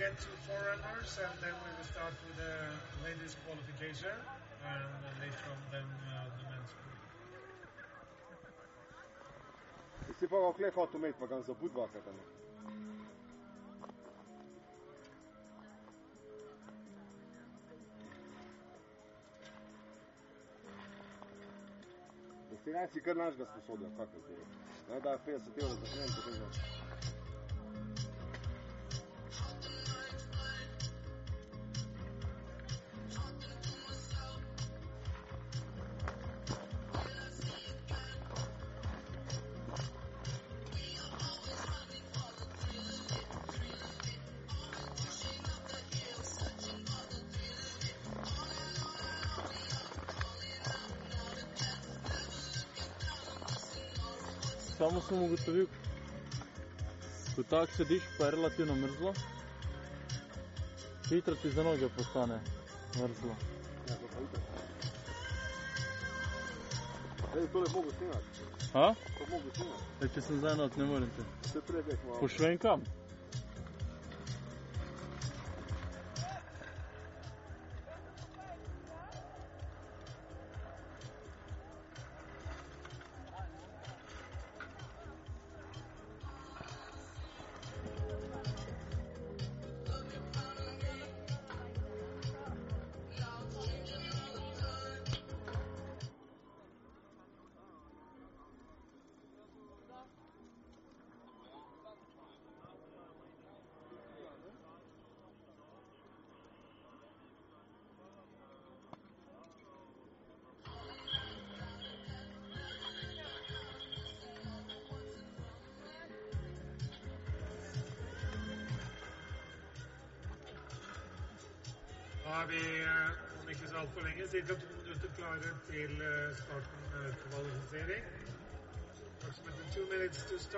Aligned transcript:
get 0.00 0.16
two 0.16 0.32
runners, 0.48 1.12
and 1.20 1.36
then 1.44 1.52
we 1.60 1.68
will 1.76 1.84
start 1.92 2.14
with 2.24 2.36
the 2.40 2.56
ladies' 3.04 3.36
qualification, 3.44 4.16
and 4.72 4.84
later 5.20 5.48
on 5.52 5.60
then 5.68 5.84
uh, 6.08 6.24
the 6.40 6.44
men's 6.48 6.72
group. 6.72 6.96
Si 10.16 10.24
pa 10.24 10.40
ga 10.40 10.52
kle 10.56 10.72
hotel 10.72 10.96
imeti, 11.02 11.20
pa 11.20 11.28
ga 11.28 11.44
zabud 11.48 11.68
dvakrat, 11.68 12.00
ne? 12.00 12.40
Destinacij 22.56 23.04
kar 23.04 23.20
našega 23.20 23.44
sposodijo, 23.52 23.92
kako 24.00 24.16
je 24.16 24.40
tako 57.50 57.72
sediš, 57.76 58.02
pa 58.18 58.24
je 58.24 58.30
relativno 58.30 58.74
mrzlo. 58.74 59.14
Hitro 61.08 61.34
ti 61.34 61.50
za 61.50 61.62
noge 61.62 61.88
postane 61.96 62.38
mrzlo. 62.96 63.34
Ja, 63.88 63.94
to 63.94 64.20
je 64.20 64.26
to. 64.32 64.38
Ej, 67.40 67.46
to 67.52 67.58
je 67.58 67.66
mogoče 67.74 67.96
snimati. 67.98 68.26
Ha? 68.72 68.94
To 69.18 69.24
je 69.24 69.30
mogoče 69.30 69.54
snimati. 69.54 69.82
Ej, 70.02 70.08
če 70.14 70.20
sem 70.20 70.40
za 70.40 70.50
enot, 70.54 70.76
ne 70.76 70.84
morem 70.84 71.10
te. 71.16 71.48
Se 71.52 71.60
prebeh 71.66 71.98
malo. 72.06 72.20
Pošvenkam. 72.20 72.84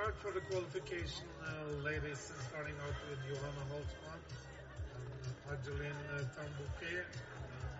start 0.02 0.18
for 0.18 0.32
the 0.34 0.40
qualification, 0.50 1.28
uh, 1.46 1.50
ladies, 1.84 2.32
starting 2.50 2.74
out 2.82 2.94
with 3.08 3.20
Johanna 3.22 3.64
Holtzmann, 3.70 4.18
uh, 4.98 5.52
Adeline 5.52 5.94
uh, 6.10 6.24
Tambouquet, 6.34 7.06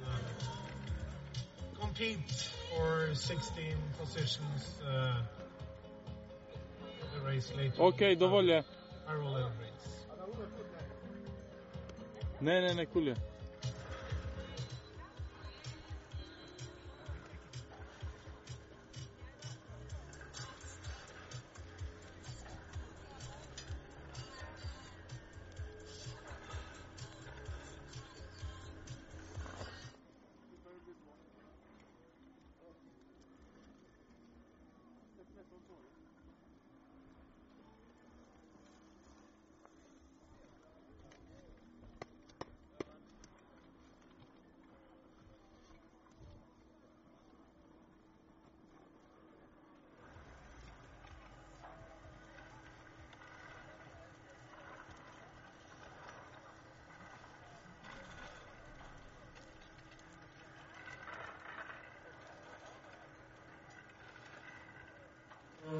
compete 1.81 2.29
for 2.69 3.09
16 3.15 3.73
positions 3.99 4.69
the 4.85 5.25
race 7.25 7.49
later. 7.57 7.73
Okay, 7.89 8.13
dovolj 8.15 8.63
Ne, 12.41 12.59
ne, 12.61 12.73
ne, 12.75 12.85
cool 12.85 13.13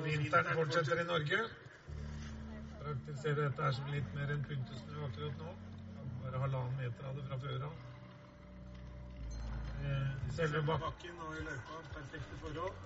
vinteren 0.09 0.53
fortsetter 0.57 1.01
i 1.01 1.05
Norge. 1.09 1.39
Praktiserer 2.81 3.41
dette 3.41 3.65
her 3.65 3.75
som 3.77 3.89
litt 3.93 4.13
mer 4.17 4.31
enn 4.35 4.43
pyntesnø 4.51 5.03
akkurat 5.07 5.41
nå. 5.41 5.53
Bare 6.23 6.41
halvannen 6.45 6.77
meter 6.81 7.09
av 7.09 7.19
det 7.19 7.25
fra 7.27 7.37
før 7.43 7.67
av. 7.69 7.83
Eh, 9.89 10.07
selve 10.39 10.63
bakken 10.85 11.21
og 11.27 11.35
i 11.41 11.43
løypa 11.49 11.83
perfekte 11.93 12.39
forhold. 12.45 12.85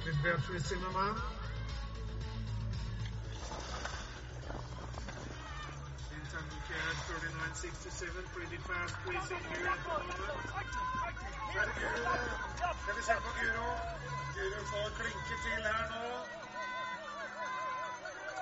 with 0.06 0.16
Beatrice 0.24 0.68
Zimmermann. 0.72 1.18
1067 7.52 8.16
pretty 8.32 8.56
fast 8.64 8.96
Skal 12.82 12.96
vi 12.96 13.02
se 13.08 13.16
på 13.26 13.32
Guro? 13.40 13.70
Guro 14.36 14.60
får 14.72 14.90
klinke 14.96 15.36
til 15.46 15.60
her 15.68 15.84
nå. 15.92 16.06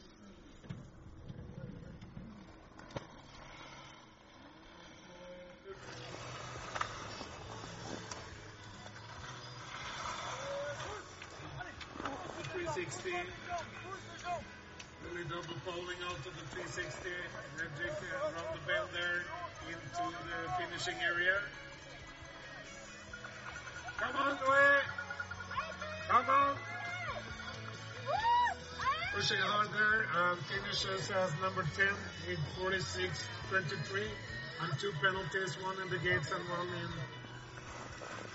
Hershey 29.26 29.42
Hodner 29.42 30.38
finishes 30.54 31.10
um, 31.10 31.18
as 31.18 31.34
number 31.42 31.66
10 31.76 31.88
in 32.30 32.38
46-23 32.62 34.06
and 34.62 34.80
two 34.80 34.94
penalties, 35.02 35.58
one 35.64 35.74
in 35.82 35.90
the 35.90 35.98
gates 35.98 36.30
and 36.30 36.46
one 36.48 36.70
in 36.70 36.86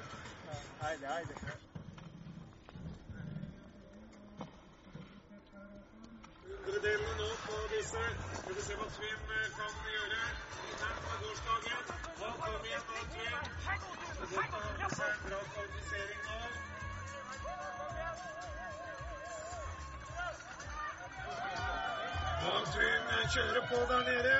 Hansveen 22.45 23.05
eh, 23.13 23.23
kjører 23.33 23.63
på 23.71 23.77
der 23.91 24.01
nede. 24.09 24.37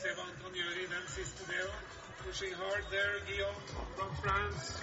Se 0.00 0.10
hva 0.16 0.22
han 0.28 0.36
kan 0.42 0.52
gjøre 0.60 0.78
i 0.84 0.86
den 0.94 1.06
siste 1.16 1.42
delen. 1.52 1.82
Pushing 2.26 2.54
hard 2.62 2.84
there, 2.90 3.20
Guillaume 3.28 3.62
from 3.96 4.10
France. 4.22 4.82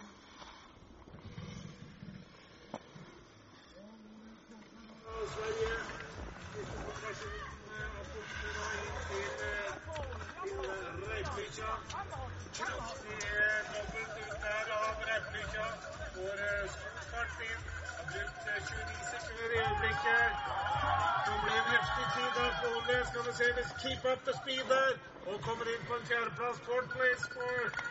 up 22.42 22.54
Ole. 22.68 22.82
Skal 23.10 23.20
vi 23.28 23.32
se 23.40 23.46
hvis 23.56 23.68
keep 23.82 24.02
up 24.12 24.20
the 24.28 24.34
speed 24.40 24.64
der. 24.72 24.88
Og 25.30 25.34
kommer 25.48 25.66
inn 25.74 25.84
på 25.90 25.94
en 26.00 26.04
fjerdeplass. 26.10 26.56
Fourth 26.66 26.88
place 26.96 27.24
for 27.34 27.50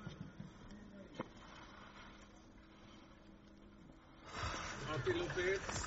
Martin 4.87 5.17
Lopez. 5.21 5.83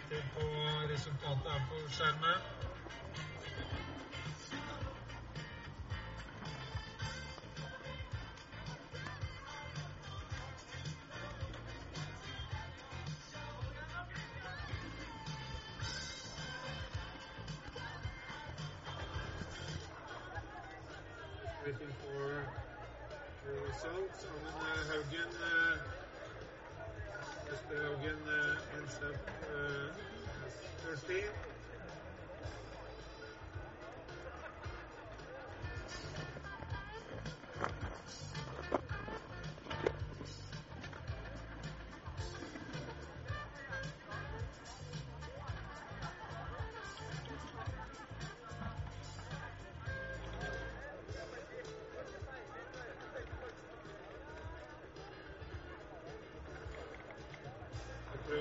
sitter 0.09 0.25
på 0.37 0.45
resultatet 0.95 1.53
her 1.53 1.61
på 1.69 1.75
skjermen. 1.91 2.68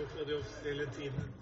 for 0.06 0.22
å 0.22 0.26
de 0.28 0.36
offisielle 0.38 0.86
tidene. 0.98 1.37